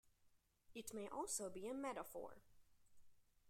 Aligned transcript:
It 0.73 0.95
may 0.95 1.07
also 1.07 1.51
be 1.51 1.67
a 1.67 1.75
metaphor. 1.75 2.41